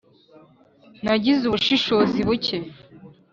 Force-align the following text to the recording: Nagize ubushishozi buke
Nagize 1.03 1.41
ubushishozi 1.45 2.19
buke 2.27 2.57